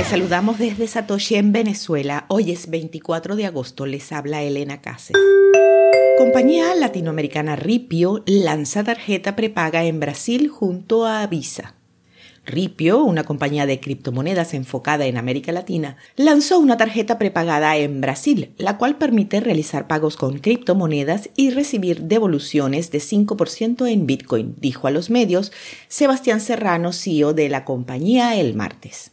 Les 0.00 0.08
saludamos 0.08 0.58
desde 0.58 0.86
Satoshi 0.86 1.34
en 1.34 1.52
Venezuela. 1.52 2.24
Hoy 2.28 2.52
es 2.52 2.70
24 2.70 3.36
de 3.36 3.44
agosto. 3.44 3.84
Les 3.84 4.12
habla 4.12 4.42
Elena 4.42 4.80
Cáceres. 4.80 5.20
Compañía 6.16 6.74
latinoamericana 6.74 7.54
Ripio 7.54 8.22
lanza 8.24 8.82
tarjeta 8.82 9.36
prepaga 9.36 9.84
en 9.84 10.00
Brasil 10.00 10.48
junto 10.48 11.04
a 11.04 11.26
Visa. 11.26 11.74
Ripio, 12.46 13.04
una 13.04 13.24
compañía 13.24 13.66
de 13.66 13.78
criptomonedas 13.78 14.54
enfocada 14.54 15.04
en 15.04 15.18
América 15.18 15.52
Latina, 15.52 15.98
lanzó 16.16 16.58
una 16.58 16.78
tarjeta 16.78 17.18
prepagada 17.18 17.76
en 17.76 18.00
Brasil, 18.00 18.54
la 18.56 18.78
cual 18.78 18.96
permite 18.96 19.40
realizar 19.40 19.86
pagos 19.86 20.16
con 20.16 20.38
criptomonedas 20.38 21.28
y 21.36 21.50
recibir 21.50 22.04
devoluciones 22.04 22.90
de 22.90 23.00
5% 23.00 23.86
en 23.86 24.06
Bitcoin, 24.06 24.54
dijo 24.58 24.86
a 24.86 24.92
los 24.92 25.10
medios 25.10 25.52
Sebastián 25.88 26.40
Serrano, 26.40 26.94
CEO 26.94 27.34
de 27.34 27.50
la 27.50 27.66
compañía, 27.66 28.40
el 28.40 28.54
martes. 28.54 29.12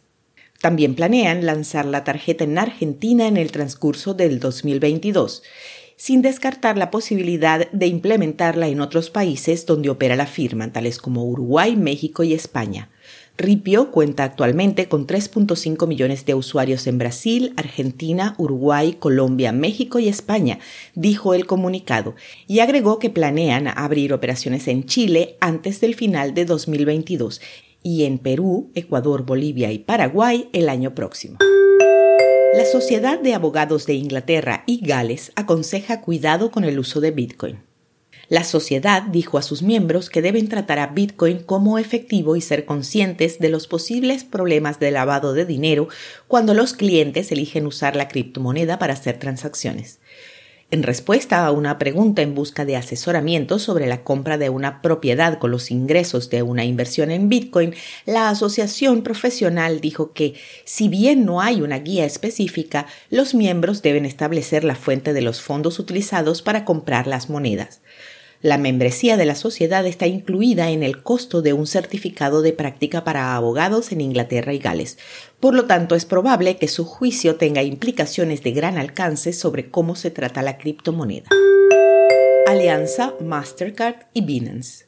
También 0.62 0.96
planean 0.96 1.46
lanzar 1.46 1.86
la 1.86 2.04
tarjeta 2.04 2.44
en 2.44 2.58
Argentina 2.58 3.28
en 3.28 3.38
el 3.38 3.52
transcurso 3.52 4.14
del 4.14 4.40
2022 4.40 5.44
sin 5.98 6.22
descartar 6.22 6.78
la 6.78 6.92
posibilidad 6.92 7.70
de 7.72 7.88
implementarla 7.88 8.68
en 8.68 8.82
otros 8.82 9.10
países 9.10 9.66
donde 9.66 9.90
opera 9.90 10.16
la 10.16 10.28
firma, 10.28 10.72
tales 10.72 11.00
como 11.00 11.26
Uruguay, 11.26 11.76
México 11.76 12.24
y 12.24 12.34
España. 12.34 12.90
Ripio 13.36 13.92
cuenta 13.92 14.24
actualmente 14.24 14.88
con 14.88 15.06
3.5 15.06 15.88
millones 15.88 16.26
de 16.26 16.36
usuarios 16.36 16.86
en 16.88 16.98
Brasil, 17.00 17.54
Argentina, 17.56 18.36
Uruguay, 18.38 18.96
Colombia, 19.00 19.52
México 19.52 20.00
y 20.00 20.08
España, 20.08 20.60
dijo 20.94 21.34
el 21.34 21.46
comunicado, 21.46 22.16
y 22.48 22.60
agregó 22.60 23.00
que 23.00 23.10
planean 23.10 23.68
abrir 23.68 24.14
operaciones 24.14 24.68
en 24.68 24.86
Chile 24.86 25.36
antes 25.40 25.82
del 25.82 25.96
final 25.96 26.34
de 26.34 26.46
2022 26.46 27.42
y 27.88 28.04
en 28.04 28.18
Perú, 28.18 28.70
Ecuador, 28.76 29.26
Bolivia 29.26 29.72
y 29.72 29.80
Paraguay 29.80 30.50
el 30.52 30.68
año 30.68 30.94
próximo. 30.94 31.38
La 32.54 32.66
Sociedad 32.66 33.18
de 33.18 33.34
Abogados 33.34 33.86
de 33.86 33.94
Inglaterra 33.94 34.64
y 34.66 34.86
Gales 34.86 35.32
aconseja 35.36 36.02
cuidado 36.02 36.52
con 36.52 36.66
el 36.66 36.80
uso 36.80 37.00
de 37.00 37.12
Bitcoin. 37.12 37.60
La 38.28 38.44
sociedad 38.44 39.04
dijo 39.04 39.38
a 39.38 39.42
sus 39.42 39.62
miembros 39.62 40.10
que 40.10 40.22
deben 40.22 40.50
tratar 40.50 40.80
a 40.80 40.88
Bitcoin 40.88 41.40
como 41.40 41.78
efectivo 41.78 42.36
y 42.36 42.42
ser 42.42 42.66
conscientes 42.66 43.40
de 43.40 43.48
los 43.48 43.68
posibles 43.68 44.26
problemas 44.26 44.82
de 44.82 44.92
lavado 44.92 45.32
de 45.32 45.46
dinero 45.46 45.88
cuando 46.28 46.54
los 46.54 46.74
clientes 46.74 47.32
eligen 47.32 47.66
usar 47.66 47.96
la 47.96 48.10
criptomoneda 48.10 48.80
para 48.80 48.96
hacer 48.96 49.18
transacciones 49.18 50.02
en 50.70 50.84
respuesta 50.84 51.46
a 51.46 51.52
una 51.52 51.80
pregunta 51.80 52.22
en 52.22 52.36
busca 52.36 52.66
de 52.66 52.76
asesoramiento 52.76 53.58
sobre 53.58 53.88
la 53.88 54.04
compra 54.04 54.38
de 54.38 54.50
una 54.50 54.82
propiedad 54.82 55.40
con 55.40 55.52
los 55.52 55.72
ingresos 55.72 56.30
de 56.30 56.44
una 56.44 56.66
inversión 56.66 57.10
en 57.10 57.30
Bitcoin, 57.30 57.74
la 58.06 58.30
asociación 58.30 59.02
profesional 59.02 59.80
dijo 59.80 60.12
que, 60.12 60.34
si 60.66 60.90
bien 60.90 61.26
no 61.26 61.40
hay 61.40 61.62
una 61.62 61.80
guía 61.80 62.06
específica, 62.06 62.86
los 63.10 63.34
miembros 63.34 63.82
deben 63.82 64.06
establecer 64.06 64.66
la 64.66 64.76
fuente 64.76 65.14
de 65.14 65.22
los 65.22 65.42
fondos 65.42 65.80
utilizados 65.80 66.42
para 66.42 66.66
comprar 66.66 67.08
las 67.08 67.30
monedas. 67.30 67.80
La 68.42 68.60
membresía 68.60 69.18
de 69.18 69.26
la 69.26 69.34
sociedad 69.34 69.86
está 69.88 70.06
incluida 70.06 70.70
en 70.70 70.84
el 70.84 71.02
costo 71.02 71.42
de 71.42 71.54
un 71.54 71.66
certificado 71.66 72.44
de 72.44 72.54
práctica 72.54 73.04
para 73.04 73.36
abogados 73.36 73.92
en 73.92 74.00
Inglaterra 74.00 74.54
y 74.54 74.60
Gales. 74.60 75.00
Por 75.40 75.56
lo 75.56 75.66
tanto, 75.66 75.96
es 75.96 76.06
probable 76.06 76.58
que 76.58 76.68
su 76.68 76.86
juicio 76.86 77.38
tenga 77.38 77.64
implicaciones 77.64 78.44
de 78.44 78.52
gran 78.52 78.78
alcance 78.78 79.34
sobre 79.34 79.72
cómo 79.72 79.96
se 79.96 80.12
trata 80.12 80.44
la 80.44 80.58
criptomoneda. 80.60 81.30
Alianza 82.48 83.16
Mastercard 83.20 84.06
y 84.14 84.22
Binance. 84.22 84.86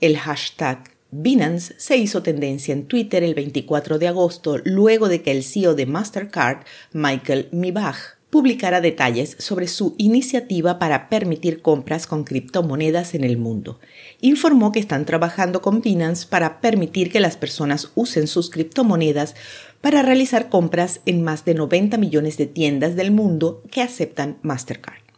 El 0.00 0.18
hashtag 0.18 0.90
Binance 1.12 1.74
se 1.78 1.96
hizo 1.96 2.22
tendencia 2.22 2.72
en 2.72 2.86
Twitter 2.86 3.22
el 3.22 3.34
24 3.34 3.98
de 3.98 4.08
agosto 4.08 4.58
luego 4.64 5.08
de 5.08 5.22
que 5.22 5.30
el 5.30 5.42
CEO 5.42 5.74
de 5.74 5.86
Mastercard, 5.86 6.64
Michael 6.92 7.48
Mibach, 7.52 8.19
publicará 8.30 8.80
detalles 8.80 9.36
sobre 9.38 9.66
su 9.66 9.94
iniciativa 9.98 10.78
para 10.78 11.08
permitir 11.08 11.60
compras 11.60 12.06
con 12.06 12.24
criptomonedas 12.24 13.14
en 13.14 13.24
el 13.24 13.36
mundo. 13.36 13.80
Informó 14.20 14.72
que 14.72 14.78
están 14.78 15.04
trabajando 15.04 15.60
con 15.60 15.82
Binance 15.82 16.26
para 16.26 16.60
permitir 16.60 17.10
que 17.10 17.20
las 17.20 17.36
personas 17.36 17.90
usen 17.96 18.28
sus 18.28 18.50
criptomonedas 18.50 19.34
para 19.80 20.02
realizar 20.02 20.48
compras 20.48 21.00
en 21.06 21.22
más 21.22 21.44
de 21.44 21.54
90 21.54 21.98
millones 21.98 22.36
de 22.36 22.46
tiendas 22.46 22.96
del 22.96 23.10
mundo 23.10 23.62
que 23.70 23.82
aceptan 23.82 24.38
Mastercard. 24.42 25.09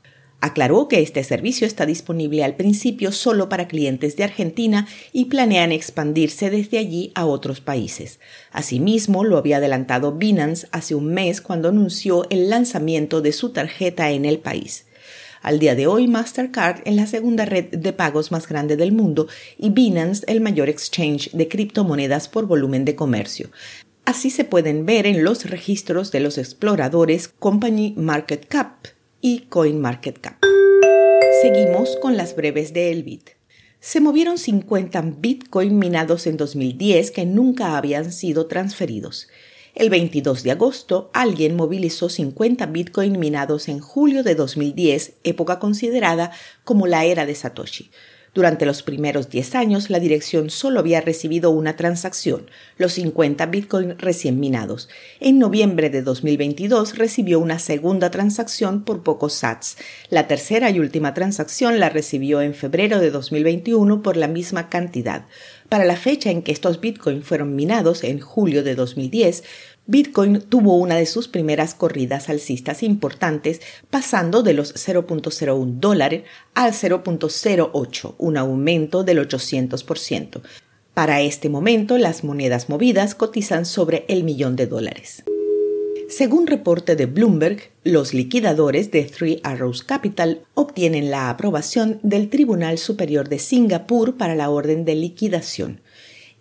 Aclaró 0.45 0.89
que 0.89 1.01
este 1.01 1.23
servicio 1.23 1.69
está 1.69 1.87
disponible 1.87 2.43
al 2.43 2.57
principio 2.57 3.13
solo 3.13 3.49
para 3.49 3.69
clientes 3.69 4.17
de 4.17 4.25
Argentina 4.25 4.89
y 5.13 5.27
planean 5.27 5.71
expandirse 5.71 6.51
desde 6.51 6.79
allí 6.79 7.13
a 7.15 7.27
otros 7.27 7.61
países. 7.61 8.19
Asimismo, 8.51 9.23
lo 9.23 9.39
había 9.39 9.59
adelantado 9.59 10.11
Binance 10.11 10.67
hace 10.73 10.97
un 10.97 11.15
mes 11.15 11.41
cuando 11.41 11.69
anunció 11.69 12.27
el 12.29 12.51
lanzamiento 12.51 13.21
de 13.21 13.31
su 13.31 13.51
tarjeta 13.51 14.11
en 14.11 14.25
el 14.25 14.41
país. 14.41 14.87
Al 15.43 15.61
día 15.61 15.77
de 15.77 15.87
hoy, 15.87 16.09
Mastercard 16.09 16.81
es 16.87 16.97
la 16.97 17.07
segunda 17.07 17.45
red 17.45 17.67
de 17.67 17.93
pagos 17.93 18.33
más 18.33 18.49
grande 18.49 18.77
del 18.77 18.91
mundo 18.91 19.29
y 19.57 19.71
Binance 19.71 20.25
el 20.27 20.41
mayor 20.41 20.69
exchange 20.69 21.31
de 21.31 21.47
criptomonedas 21.47 22.27
por 22.27 22.47
volumen 22.47 22.85
de 22.85 22.97
comercio. 22.97 23.53
Así 24.07 24.29
se 24.29 24.43
pueden 24.43 24.87
ver 24.87 25.07
en 25.07 25.23
los 25.23 25.49
registros 25.49 26.11
de 26.11 26.19
los 26.19 26.37
exploradores 26.37 27.29
Company 27.29 27.95
Market 27.97 28.49
Cap 28.49 28.89
y 29.23 29.47
CoinMarketCap. 29.49 30.35
Seguimos 31.41 31.97
con 32.03 32.17
las 32.17 32.35
breves 32.35 32.73
de 32.73 32.91
Elbit. 32.91 33.31
Se 33.79 34.01
movieron 34.01 34.37
50 34.37 35.01
Bitcoin 35.19 35.79
minados 35.79 36.27
en 36.27 36.37
2010 36.37 37.13
que 37.13 37.25
nunca 37.25 37.77
habían 37.77 38.13
sido 38.13 38.47
transferidos. 38.47 39.29
El 39.77 39.91
22 39.91 40.43
de 40.43 40.51
agosto, 40.51 41.11
alguien 41.15 41.55
movilizó 41.55 42.09
50 42.09 42.67
Bitcoin 42.67 43.19
minados 43.19 43.69
en 43.69 43.79
julio 43.79 44.25
de 44.25 44.35
2010, 44.35 45.15
época 45.23 45.61
considerada 45.61 46.33
como 46.65 46.89
la 46.89 47.05
era 47.05 47.25
de 47.25 47.37
Satoshi. 47.37 47.91
Durante 48.35 48.65
los 48.65 48.83
primeros 48.83 49.29
10 49.29 49.55
años, 49.57 49.91
la 49.91 50.01
dirección 50.01 50.49
solo 50.49 50.81
había 50.81 51.03
recibido 51.03 51.51
una 51.51 51.77
transacción, 51.77 52.49
los 52.79 52.95
50 52.95 53.45
Bitcoin 53.45 53.99
recién 53.99 54.41
minados. 54.41 54.89
En 55.21 55.39
noviembre 55.39 55.91
de 55.91 56.01
2022 56.01 56.97
recibió 56.97 57.39
una 57.41 57.59
segunda 57.59 58.11
transacción 58.11 58.85
por 58.85 59.03
pocos 59.03 59.35
sats. 59.35 59.77
La 60.09 60.29
tercera 60.29 60.71
y 60.71 60.81
última 60.81 61.13
transacción 61.13 61.79
la 61.79 61.91
recibió 61.91 62.41
en 62.41 62.55
febrero 62.55 63.01
de 63.01 63.11
2021 63.11 64.01
por 64.01 64.17
la 64.17 64.29
misma 64.29 64.71
cantidad. 64.71 65.27
Para 65.69 65.85
la 65.85 65.97
fecha 65.97 66.31
en 66.31 66.43
que 66.43 66.53
estos 66.53 66.81
Bitcoin 66.81 67.23
fueron 67.23 67.55
minados, 67.55 68.03
en 68.03 68.19
julio 68.19 68.63
de 68.63 68.75
2010, 68.75 69.45
Bitcoin 69.87 70.41
tuvo 70.43 70.77
una 70.77 70.95
de 70.97 71.07
sus 71.07 71.27
primeras 71.27 71.75
corridas 71.75 72.29
alcistas 72.29 72.83
importantes, 72.83 73.61
pasando 73.91 74.43
de 74.43 74.55
los 74.55 74.75
0.01 74.75 75.81
dólares 75.81 76.23
al 76.55 76.73
0.08, 76.73 78.15
un 78.19 78.37
aumento 78.37 79.03
del 79.03 79.19
800%. 79.19 80.43
Para 80.95 81.21
este 81.21 81.49
momento, 81.49 81.99
las 81.99 82.23
monedas 82.23 82.69
movidas 82.69 83.15
cotizan 83.15 83.67
sobre 83.67 84.05
el 84.09 84.25
millón 84.25 84.57
de 84.57 84.67
dólares. 84.67 85.25
Según 86.09 86.47
reporte 86.47 86.95
de 86.95 87.07
Bloomberg, 87.07 87.71
los 87.85 88.13
liquidadores 88.13 88.91
de 88.91 89.05
Three 89.05 89.41
Arrows 89.43 89.83
Capital 89.83 90.43
obtienen 90.53 91.11
la 91.11 91.31
aprobación 91.31 91.99
del 92.03 92.29
Tribunal 92.29 92.77
Superior 92.77 93.31
de 93.31 93.39
Singapur 93.39 94.19
para 94.19 94.35
la 94.35 94.51
orden 94.51 94.85
de 94.85 94.95
liquidación. 94.95 95.81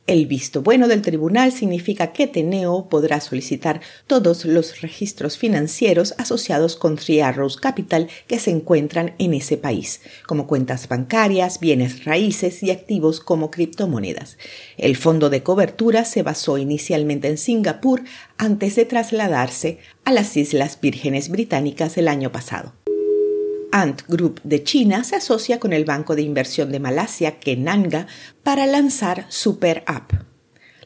El 0.08 0.26
visto 0.26 0.62
bueno 0.64 0.88
del 0.88 1.04
tribunal 1.04 1.52
significa 1.52 2.12
que 2.12 2.28
Teneo 2.28 2.90
podrá 2.90 3.22
solicitar 3.22 3.82
todos 4.08 4.46
los 4.46 4.82
registros 4.82 5.38
financieros 5.38 6.16
asociados 6.18 6.76
con 6.76 6.96
Three 6.98 7.22
Arrows 7.22 7.56
Capital 7.56 8.10
que 8.28 8.40
se 8.40 8.50
encuentran 8.50 9.14
en 9.20 9.36
ese 9.36 9.58
país, 9.58 10.02
como 10.28 10.48
cuentas 10.48 10.88
bancarias, 10.88 11.60
bienes 11.60 12.04
raíces 12.04 12.64
y 12.64 12.72
activos 12.72 13.20
como 13.20 13.52
criptomonedas. 13.52 14.38
El 14.78 14.98
fondo 14.98 15.30
de 15.30 15.44
cobertura 15.44 16.04
se 16.04 16.24
basó 16.24 16.58
inicialmente 16.58 17.28
en 17.28 17.38
Singapur 17.38 18.04
antes 18.38 18.76
de 18.76 18.86
trasladarse 18.86 19.78
a 20.04 20.12
las 20.12 20.36
Islas 20.36 20.80
Vírgenes 20.82 21.30
Británicas 21.30 21.98
el 21.98 22.08
año 22.08 22.32
pasado. 22.32 22.81
Ant 23.72 24.02
Group 24.08 24.42
de 24.44 24.64
China 24.64 25.06
se 25.06 25.16
asocia 25.16 25.60
con 25.60 25.72
el 25.72 25.86
banco 25.86 26.16
de 26.16 26.22
inversión 26.22 26.72
de 26.74 26.82
Malasia, 26.82 27.40
Kenanga, 27.40 28.06
para 28.44 28.66
lanzar 28.66 29.26
Super 29.30 29.84
App. 29.88 30.12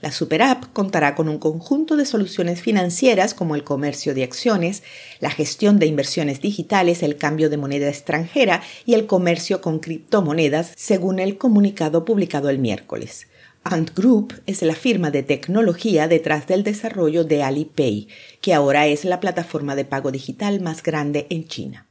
La 0.01 0.11
Super 0.11 0.43
App 0.43 0.65
contará 0.71 1.15
con 1.15 1.27
un 1.27 1.39
conjunto 1.39 1.95
de 1.95 2.05
soluciones 2.05 2.61
financieras 2.61 3.33
como 3.33 3.55
el 3.55 3.63
comercio 3.63 4.13
de 4.13 4.23
acciones, 4.23 4.83
la 5.19 5.31
gestión 5.31 5.79
de 5.79 5.87
inversiones 5.87 6.41
digitales, 6.41 7.01
el 7.01 7.17
cambio 7.17 7.49
de 7.49 7.57
moneda 7.57 7.89
extranjera 7.89 8.61
y 8.85 8.93
el 8.93 9.07
comercio 9.07 9.61
con 9.61 9.79
criptomonedas, 9.79 10.71
según 10.75 11.17
el 11.17 11.39
comunicado 11.39 12.05
publicado 12.05 12.49
el 12.49 12.59
miércoles. 12.59 13.27
Ant 13.63 13.95
Group 13.95 14.35
es 14.45 14.61
la 14.61 14.75
firma 14.75 15.09
de 15.09 15.23
tecnología 15.23 16.07
detrás 16.07 16.45
del 16.45 16.61
desarrollo 16.61 17.23
de 17.23 17.41
Alipay, 17.41 18.07
que 18.41 18.53
ahora 18.53 18.85
es 18.85 19.05
la 19.05 19.19
plataforma 19.19 19.75
de 19.75 19.85
pago 19.85 20.11
digital 20.11 20.61
más 20.61 20.83
grande 20.83 21.25
en 21.31 21.47
China. 21.47 21.87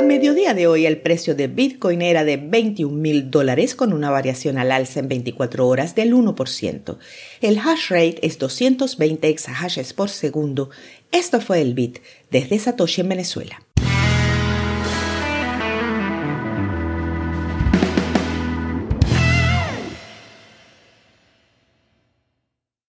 A 0.00 0.02
mediodía 0.02 0.54
de 0.54 0.66
hoy 0.66 0.86
el 0.86 0.96
precio 0.96 1.34
de 1.34 1.46
Bitcoin 1.46 2.00
era 2.00 2.24
de 2.24 2.38
21 2.38 2.90
mil 2.96 3.30
dólares 3.30 3.74
con 3.74 3.92
una 3.92 4.08
variación 4.08 4.56
al 4.56 4.72
alza 4.72 5.00
en 5.00 5.08
24 5.08 5.68
horas 5.68 5.94
del 5.94 6.14
1%. 6.14 6.96
El 7.42 7.58
hash 7.58 7.90
rate 7.90 8.26
es 8.26 8.38
220 8.38 9.28
exahashes 9.28 9.92
por 9.92 10.08
segundo. 10.08 10.70
Esto 11.12 11.42
fue 11.42 11.60
el 11.60 11.74
Bit 11.74 11.98
desde 12.30 12.58
Satoshi 12.58 13.02
en 13.02 13.10
Venezuela. 13.10 13.62